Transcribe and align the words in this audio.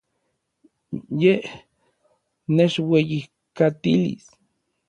Yej 1.21 1.43
nechueyijkatilis. 2.55 4.25